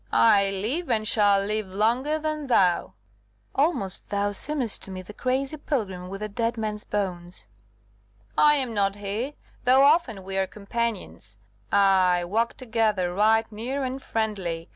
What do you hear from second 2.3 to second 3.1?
thou."